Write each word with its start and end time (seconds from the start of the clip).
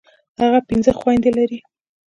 هغه 0.41 0.59
پنځه 0.69 0.91
خويندي 0.99 1.31
لري. 1.37 1.59